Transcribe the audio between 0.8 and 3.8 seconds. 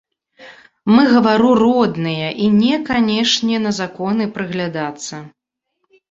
Мы, гавару, родныя, і не канешне на